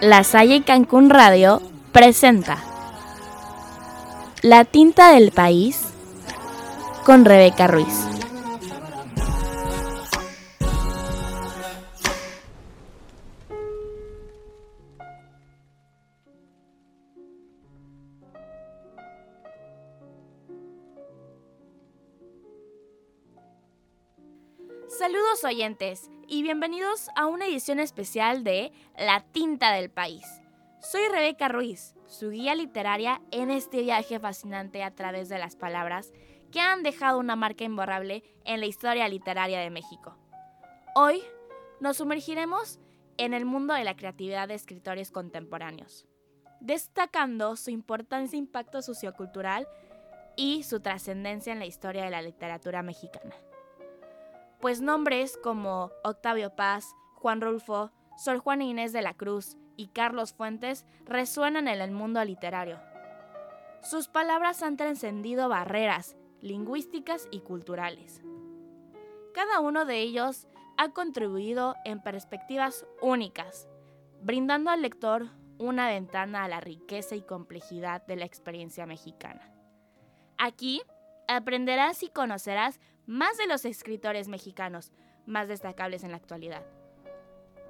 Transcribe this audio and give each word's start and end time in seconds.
La 0.00 0.22
Salle 0.22 0.62
Cancún 0.62 1.10
Radio 1.10 1.60
presenta 1.90 2.58
La 4.42 4.64
tinta 4.64 5.10
del 5.10 5.32
país 5.32 5.80
con 7.04 7.24
Rebeca 7.24 7.66
Ruiz. 7.66 8.17
Saludos 24.98 25.44
oyentes 25.44 26.10
y 26.26 26.42
bienvenidos 26.42 27.08
a 27.14 27.26
una 27.26 27.46
edición 27.46 27.78
especial 27.78 28.42
de 28.42 28.72
La 28.96 29.20
tinta 29.20 29.72
del 29.72 29.90
país. 29.90 30.24
Soy 30.80 31.02
Rebeca 31.06 31.46
Ruiz, 31.46 31.94
su 32.08 32.30
guía 32.30 32.56
literaria 32.56 33.22
en 33.30 33.52
este 33.52 33.82
viaje 33.82 34.18
fascinante 34.18 34.82
a 34.82 34.92
través 34.96 35.28
de 35.28 35.38
las 35.38 35.54
palabras 35.54 36.12
que 36.50 36.58
han 36.58 36.82
dejado 36.82 37.20
una 37.20 37.36
marca 37.36 37.62
imborrable 37.62 38.24
en 38.44 38.58
la 38.58 38.66
historia 38.66 39.06
literaria 39.06 39.60
de 39.60 39.70
México. 39.70 40.18
Hoy 40.96 41.22
nos 41.78 41.98
sumergiremos 41.98 42.80
en 43.18 43.34
el 43.34 43.44
mundo 43.44 43.74
de 43.74 43.84
la 43.84 43.94
creatividad 43.94 44.48
de 44.48 44.54
escritores 44.54 45.12
contemporáneos, 45.12 46.06
destacando 46.58 47.54
su 47.54 47.70
importancia 47.70 48.36
e 48.36 48.40
impacto 48.40 48.82
sociocultural 48.82 49.68
y 50.34 50.64
su 50.64 50.80
trascendencia 50.80 51.52
en 51.52 51.60
la 51.60 51.66
historia 51.66 52.02
de 52.02 52.10
la 52.10 52.20
literatura 52.20 52.82
mexicana 52.82 53.36
pues 54.60 54.80
nombres 54.80 55.38
como 55.42 55.92
Octavio 56.04 56.54
Paz, 56.54 56.94
Juan 57.14 57.40
Rulfo, 57.40 57.90
Sor 58.16 58.38
Juan 58.38 58.62
Inés 58.62 58.92
de 58.92 59.02
la 59.02 59.14
Cruz 59.14 59.56
y 59.76 59.88
Carlos 59.88 60.32
Fuentes 60.32 60.84
resuenan 61.04 61.68
en 61.68 61.80
el 61.80 61.92
mundo 61.92 62.24
literario. 62.24 62.80
Sus 63.82 64.08
palabras 64.08 64.62
han 64.62 64.76
trascendido 64.76 65.48
barreras 65.48 66.16
lingüísticas 66.40 67.28
y 67.30 67.40
culturales. 67.40 68.22
Cada 69.34 69.60
uno 69.60 69.84
de 69.84 70.00
ellos 70.00 70.48
ha 70.76 70.90
contribuido 70.90 71.76
en 71.84 72.00
perspectivas 72.00 72.86
únicas, 73.00 73.68
brindando 74.20 74.70
al 74.70 74.82
lector 74.82 75.28
una 75.58 75.88
ventana 75.88 76.44
a 76.44 76.48
la 76.48 76.60
riqueza 76.60 77.14
y 77.16 77.22
complejidad 77.22 78.04
de 78.06 78.16
la 78.16 78.24
experiencia 78.24 78.86
mexicana. 78.86 79.52
Aquí 80.38 80.82
aprenderás 81.26 82.02
y 82.02 82.08
conocerás 82.08 82.80
más 83.08 83.38
de 83.38 83.46
los 83.46 83.64
escritores 83.64 84.28
mexicanos 84.28 84.92
más 85.24 85.48
destacables 85.48 86.04
en 86.04 86.10
la 86.10 86.18
actualidad. 86.18 86.64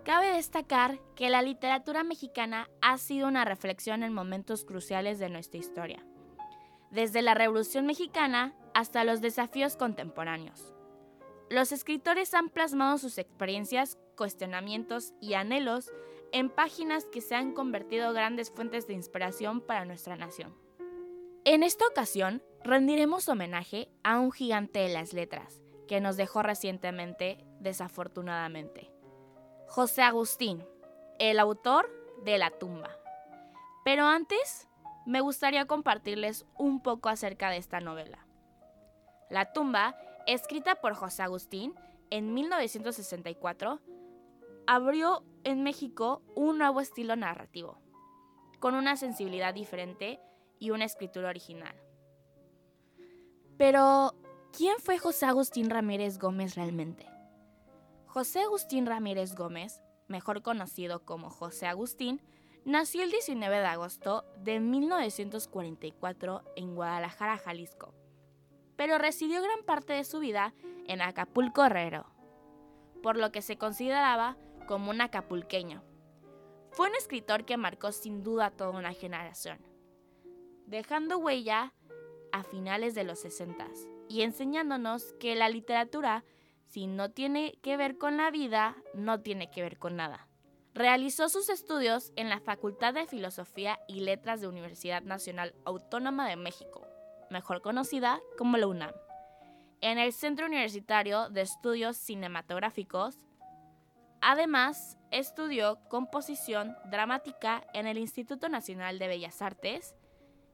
Cabe 0.05 0.33
destacar 0.33 0.99
que 1.15 1.31
la 1.31 1.43
literatura 1.43 2.03
mexicana 2.03 2.69
ha 2.83 2.99
sido 2.99 3.29
una 3.29 3.45
reflexión 3.45 4.03
en 4.03 4.13
momentos 4.13 4.65
cruciales 4.65 5.21
de 5.21 5.29
nuestra 5.29 5.61
historia, 5.61 6.05
desde 6.91 7.23
la 7.23 7.35
Revolución 7.35 7.87
Mexicana 7.87 8.53
hasta 8.75 9.05
los 9.05 9.21
desafíos 9.21 9.77
contemporáneos. 9.77 10.75
Los 11.51 11.71
escritores 11.71 12.35
han 12.35 12.49
plasmado 12.49 12.99
sus 12.99 13.17
experiencias, 13.17 13.97
cuestionamientos 14.17 15.15
y 15.21 15.35
anhelos 15.35 15.93
en 16.33 16.51
páginas 16.51 17.05
que 17.07 17.21
se 17.21 17.37
han 17.37 17.53
convertido 17.53 18.13
grandes 18.13 18.51
fuentes 18.51 18.89
de 18.89 18.95
inspiración 18.95 19.61
para 19.61 19.85
nuestra 19.85 20.17
nación. 20.17 20.68
En 21.51 21.63
esta 21.63 21.87
ocasión 21.87 22.43
rendiremos 22.63 23.27
homenaje 23.31 23.89
a 24.05 24.21
un 24.21 24.33
gigante 24.33 24.81
de 24.81 24.91
las 24.91 25.15
letras 25.15 25.63
que 25.87 25.99
nos 25.99 26.19
dejó 26.19 26.43
recientemente, 26.43 27.43
desafortunadamente. 27.59 28.93
José 29.67 30.03
Agustín, 30.03 30.63
el 31.19 31.39
autor 31.39 31.91
de 32.23 32.37
La 32.37 32.51
tumba. 32.51 32.91
Pero 33.83 34.05
antes, 34.05 34.69
me 35.07 35.23
gustaría 35.23 35.65
compartirles 35.65 36.45
un 36.59 36.83
poco 36.83 37.09
acerca 37.09 37.49
de 37.49 37.57
esta 37.57 37.81
novela. 37.81 38.27
La 39.31 39.51
tumba, 39.51 39.97
escrita 40.27 40.75
por 40.75 40.93
José 40.93 41.23
Agustín 41.23 41.75
en 42.11 42.35
1964, 42.35 43.81
abrió 44.67 45.25
en 45.45 45.63
México 45.63 46.21
un 46.35 46.59
nuevo 46.59 46.83
estilo 46.83 47.17
narrativo, 47.17 47.81
con 48.61 48.75
una 48.75 48.99
sensibilidad 48.99 49.55
diferente 49.55 50.21
y 50.59 50.71
una 50.71 50.85
escritura 50.85 51.29
original. 51.29 51.75
Pero, 53.57 54.15
¿quién 54.57 54.79
fue 54.79 54.99
José 54.99 55.27
Agustín 55.27 55.71
Ramírez 55.71 56.19
Gómez 56.19 56.55
realmente? 56.55 57.07
José 58.07 58.41
Agustín 58.41 58.87
Ramírez 58.87 59.35
Gómez, 59.35 59.83
mejor 60.07 60.43
conocido 60.43 61.05
como 61.05 61.31
José 61.31 61.67
Agustín, 61.67 62.23
nació 62.65 63.03
el 63.03 63.11
19 63.11 63.59
de 63.59 63.67
agosto 63.67 64.25
de 64.39 64.61
1944 64.61 66.43
en 66.57 66.75
Guadalajara, 66.75 67.39
Jalisco, 67.39 67.95
pero 68.77 68.99
residió 68.99 69.43
gran 69.43 69.65
parte 69.65 69.93
de 69.93 70.05
su 70.05 70.21
vida 70.21 70.55
en 70.87 71.03
Acapulco 71.03 71.65
Herrero, 71.65 72.07
por 73.03 73.17
lo 73.17 73.33
que 73.33 73.43
se 73.43 73.59
consideraba 73.59 74.37
como 74.67 74.91
un 74.91 75.01
acapulqueño. 75.01 75.83
Fue 76.71 76.89
un 76.89 76.95
escritor 76.95 77.45
que 77.45 77.57
marcó 77.57 77.91
sin 77.93 78.23
duda 78.23 78.51
toda 78.51 78.71
una 78.71 78.93
generación, 78.93 79.59
dejando 80.69 81.19
huella 81.19 81.73
a 82.31 82.45
finales 82.45 82.95
de 82.95 83.05
los 83.05 83.21
60 83.21 83.67
y 84.09 84.23
enseñándonos 84.23 85.15
que 85.15 85.35
la 85.35 85.49
literatura, 85.49 86.25
si 86.67 86.87
no 86.87 87.11
tiene 87.11 87.59
que 87.63 87.77
ver 87.77 87.97
con 87.97 88.17
la 88.17 88.31
vida, 88.31 88.77
no 88.95 89.21
tiene 89.21 89.51
que 89.51 89.63
ver 89.63 89.79
con 89.79 89.97
nada. 89.97 90.29
Realizó 90.75 91.29
sus 91.29 91.49
estudios 91.49 92.13
en 92.17 92.29
la 92.29 92.41
Facultad 92.41 92.95
de 92.95 93.07
Filosofía 93.07 93.81
y 93.89 94.01
Letras 94.01 94.41
de 94.41 94.49
Universidad 94.49 95.03
Nacional 95.03 95.55
Autónoma 95.65 96.29
de 96.29 96.37
México, 96.37 96.87
mejor 97.31 97.63
conocida 97.63 98.21
como 98.37 98.59
la 98.59 98.67
UNAM, 98.67 98.93
en 99.81 99.99
el 99.99 100.13
Centro 100.13 100.47
Universitario 100.47 101.31
de 101.31 101.43
Estudios 101.43 101.97
Cinematográficos. 101.97 103.17
Además, 104.21 104.99
estudió 105.11 105.79
composición 105.89 106.77
dramática 106.91 107.65
en 107.73 107.87
el 107.87 107.99
Instituto 107.99 108.49
Nacional 108.49 108.99
de 108.99 109.09
Bellas 109.09 109.41
Artes 109.41 109.95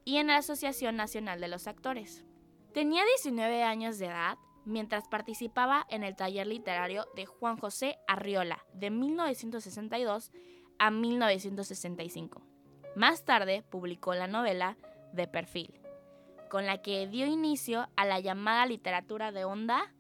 y 0.05 0.17
en 0.17 0.29
la 0.29 0.37
Asociación 0.37 0.97
Nacional 0.97 1.41
de 1.41 1.49
los 1.49 1.67
Actores. 1.67 2.25
Tenía 2.73 3.05
19 3.05 3.63
años 3.63 3.99
de 3.99 4.07
edad 4.07 4.39
mientras 4.65 5.09
participaba 5.09 5.87
en 5.91 6.05
el 6.05 6.17
taller 6.17 6.47
literario 6.47 7.07
de 7.15 7.27
Juan 7.27 7.57
José 7.57 7.99
Arriola 8.07 8.65
de 8.73 8.91
1962 8.91 10.33
a 10.79 10.91
1965. 10.91 12.43
Más 12.97 13.25
tarde 13.25 13.63
publicó 13.63 14.15
la 14.15 14.27
novela 14.27 14.77
De 15.13 15.27
Perfil, 15.27 15.81
con 16.51 16.67
la 16.67 16.83
que 16.83 17.07
dio 17.07 17.27
inicio 17.27 17.89
a 17.97 18.05
la 18.05 18.21
llamada 18.21 18.67
literatura 18.67 19.33
de 19.33 19.45
onda, 19.45 19.95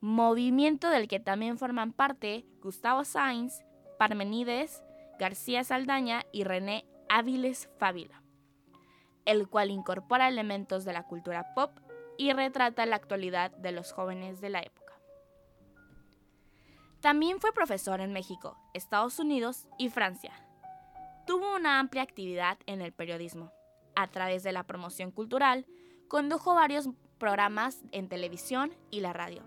movimiento 0.00 0.90
del 0.90 1.08
que 1.08 1.20
también 1.20 1.58
forman 1.58 1.92
parte 1.92 2.46
Gustavo 2.60 3.04
Sainz, 3.04 3.62
Parmenides, 3.98 4.82
García 5.18 5.64
Saldaña 5.64 6.24
y 6.32 6.44
René 6.44 6.84
Áviles 7.08 7.70
Fávila 7.78 8.25
el 9.26 9.48
cual 9.48 9.70
incorpora 9.70 10.28
elementos 10.28 10.84
de 10.84 10.92
la 10.92 11.02
cultura 11.02 11.52
pop 11.54 11.78
y 12.16 12.32
retrata 12.32 12.86
la 12.86 12.96
actualidad 12.96 13.50
de 13.50 13.72
los 13.72 13.92
jóvenes 13.92 14.40
de 14.40 14.50
la 14.50 14.60
época. 14.60 14.94
También 17.00 17.40
fue 17.40 17.52
profesor 17.52 18.00
en 18.00 18.12
México, 18.12 18.56
Estados 18.72 19.18
Unidos 19.18 19.68
y 19.78 19.90
Francia. 19.90 20.32
Tuvo 21.26 21.54
una 21.54 21.78
amplia 21.78 22.02
actividad 22.02 22.58
en 22.66 22.80
el 22.80 22.92
periodismo. 22.92 23.52
A 23.94 24.08
través 24.08 24.42
de 24.42 24.52
la 24.52 24.64
promoción 24.64 25.10
cultural, 25.10 25.66
condujo 26.08 26.54
varios 26.54 26.88
programas 27.18 27.82
en 27.92 28.08
televisión 28.08 28.74
y 28.90 29.00
la 29.00 29.12
radio. 29.12 29.42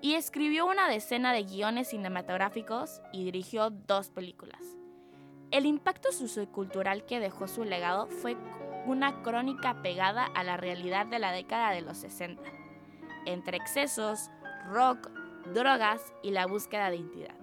Y 0.00 0.14
escribió 0.14 0.66
una 0.66 0.88
decena 0.88 1.32
de 1.32 1.44
guiones 1.44 1.88
cinematográficos 1.88 3.02
y 3.12 3.24
dirigió 3.24 3.70
dos 3.70 4.10
películas. 4.10 4.60
El 5.50 5.66
impacto 5.66 6.12
sociocultural 6.12 7.04
que 7.04 7.20
dejó 7.20 7.48
su 7.48 7.64
legado 7.64 8.06
fue 8.06 8.36
una 8.86 9.22
crónica 9.22 9.82
pegada 9.82 10.24
a 10.24 10.44
la 10.44 10.56
realidad 10.56 11.06
de 11.06 11.18
la 11.18 11.32
década 11.32 11.70
de 11.70 11.82
los 11.82 11.98
60, 11.98 12.42
entre 13.26 13.56
excesos, 13.56 14.30
rock, 14.68 15.10
drogas 15.52 16.12
y 16.22 16.30
la 16.30 16.46
búsqueda 16.46 16.90
de 16.90 16.96
identidad. 16.96 17.34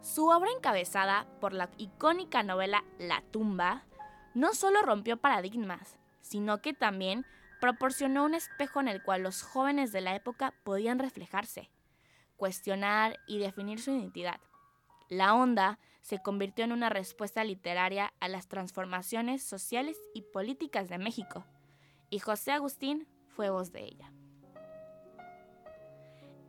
Su 0.00 0.28
obra 0.28 0.50
encabezada 0.56 1.26
por 1.40 1.52
la 1.52 1.70
icónica 1.76 2.42
novela 2.42 2.84
La 2.98 3.22
tumba 3.30 3.84
no 4.34 4.54
solo 4.54 4.82
rompió 4.82 5.18
paradigmas, 5.18 5.98
sino 6.20 6.62
que 6.62 6.72
también 6.72 7.26
proporcionó 7.60 8.24
un 8.24 8.34
espejo 8.34 8.80
en 8.80 8.88
el 8.88 9.02
cual 9.02 9.22
los 9.22 9.42
jóvenes 9.42 9.92
de 9.92 10.00
la 10.00 10.14
época 10.14 10.54
podían 10.64 10.98
reflejarse, 10.98 11.70
cuestionar 12.36 13.18
y 13.26 13.38
definir 13.38 13.80
su 13.80 13.90
identidad. 13.90 14.40
La 15.10 15.34
onda 15.34 15.80
se 16.02 16.22
convirtió 16.22 16.64
en 16.64 16.70
una 16.70 16.88
respuesta 16.88 17.42
literaria 17.42 18.14
a 18.20 18.28
las 18.28 18.46
transformaciones 18.46 19.42
sociales 19.42 19.98
y 20.14 20.22
políticas 20.22 20.88
de 20.88 20.98
México, 20.98 21.44
y 22.10 22.20
José 22.20 22.52
Agustín 22.52 23.08
fue 23.26 23.50
voz 23.50 23.72
de 23.72 23.84
ella. 23.84 24.12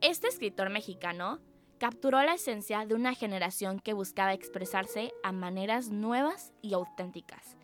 Este 0.00 0.28
escritor 0.28 0.70
mexicano 0.70 1.40
capturó 1.78 2.22
la 2.22 2.34
esencia 2.34 2.86
de 2.86 2.94
una 2.94 3.14
generación 3.14 3.80
que 3.80 3.94
buscaba 3.94 4.32
expresarse 4.32 5.12
a 5.24 5.32
maneras 5.32 5.90
nuevas 5.90 6.52
y 6.62 6.74
auténticas, 6.74 7.56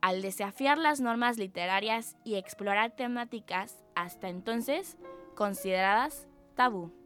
al 0.00 0.20
desafiar 0.20 0.78
las 0.78 1.00
normas 1.00 1.38
literarias 1.38 2.16
y 2.24 2.34
explorar 2.34 2.96
temáticas 2.96 3.84
hasta 3.94 4.28
entonces 4.28 4.98
consideradas 5.36 6.26
tabú. 6.56 6.99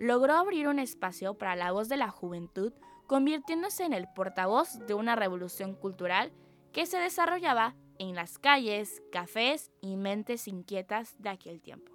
Logró 0.00 0.32
abrir 0.32 0.66
un 0.66 0.78
espacio 0.78 1.34
para 1.34 1.54
la 1.56 1.72
voz 1.72 1.90
de 1.90 1.98
la 1.98 2.08
juventud, 2.08 2.72
convirtiéndose 3.06 3.84
en 3.84 3.92
el 3.92 4.08
portavoz 4.08 4.78
de 4.86 4.94
una 4.94 5.14
revolución 5.14 5.74
cultural 5.74 6.32
que 6.72 6.86
se 6.86 6.96
desarrollaba 6.96 7.74
en 7.98 8.14
las 8.14 8.38
calles, 8.38 9.02
cafés 9.12 9.70
y 9.82 9.96
mentes 9.96 10.48
inquietas 10.48 11.16
de 11.18 11.28
aquel 11.28 11.60
tiempo. 11.60 11.92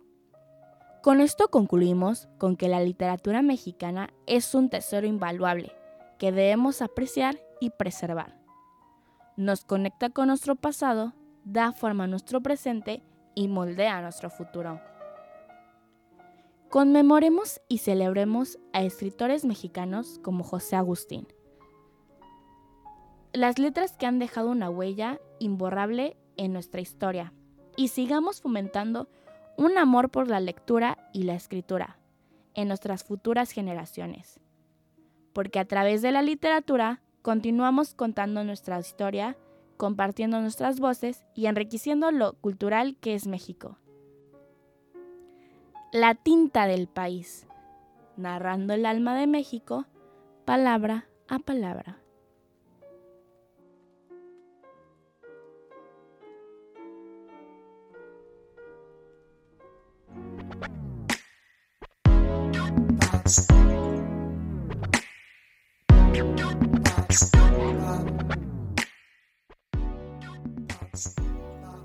Con 1.02 1.20
esto 1.20 1.48
concluimos 1.48 2.28
con 2.38 2.58
que 2.58 2.68
la 2.68 2.80
literatura 2.80 3.42
mexicana 3.42 4.14
es 4.28 4.54
un 4.54 4.70
tesoro 4.70 5.08
invaluable 5.08 5.72
que 6.20 6.32
debemos 6.32 6.84
apreciar 6.84 7.40
y 7.60 7.72
preservar. 7.72 8.40
Nos 9.36 9.66
conecta 9.66 10.12
con 10.12 10.28
nuestro 10.28 10.56
pasado, 10.56 11.14
da 11.44 11.74
forma 11.74 12.04
a 12.04 12.08
nuestro 12.08 12.42
presente 12.42 13.02
y 13.34 13.48
moldea 13.48 14.00
nuestro 14.02 14.30
futuro. 14.30 14.80
Conmemoremos 16.70 17.62
y 17.70 17.78
celebremos 17.78 18.60
a 18.74 18.82
escritores 18.84 19.46
mexicanos 19.46 20.20
como 20.24 20.44
José 20.44 20.76
Agustín, 20.76 21.28
las 23.36 23.60
letras 23.60 23.98
que 23.98 24.06
han 24.06 24.18
dejado 24.18 24.50
una 24.50 24.70
huella 24.70 25.20
imborrable 25.40 26.18
en 26.38 26.54
nuestra 26.54 26.82
historia 26.82 27.34
y 27.76 27.90
sigamos 27.90 28.42
fomentando 28.42 29.10
un 29.58 29.78
amor 29.78 30.10
por 30.10 30.30
la 30.30 30.40
lectura 30.40 31.10
y 31.14 31.24
la 31.24 31.36
escritura 31.36 32.00
en 32.54 32.70
nuestras 32.70 33.04
futuras 33.04 33.52
generaciones. 33.52 34.40
Porque 35.34 35.60
a 35.60 35.66
través 35.66 36.02
de 36.02 36.12
la 36.12 36.22
literatura 36.22 37.02
continuamos 37.22 37.94
contando 37.94 38.44
nuestra 38.44 38.80
historia, 38.80 39.38
compartiendo 39.78 40.40
nuestras 40.40 40.80
voces 40.80 41.26
y 41.36 41.48
enriqueciendo 41.48 42.12
lo 42.12 42.34
cultural 42.34 42.96
que 43.02 43.16
es 43.16 43.28
México. 43.28 43.78
La 45.96 46.14
tinta 46.14 46.68
del 46.68 46.88
país, 46.88 47.48
narrando 48.18 48.74
el 48.74 48.86
alma 48.86 49.16
de 49.18 49.28
México, 49.28 49.86
palabra 50.44 51.08
a 51.30 51.40
palabra. 51.40 52.00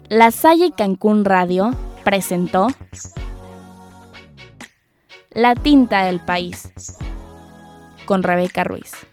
La 0.09 0.33
Salle 0.33 0.73
Cancún 0.77 1.25
Radio 1.25 1.71
presentó 2.03 2.67
La 5.33 5.55
tinta 5.55 6.07
del 6.07 6.19
país 6.19 6.73
con 8.05 8.25
Rebeca 8.25 8.65
Ruiz. 8.65 9.10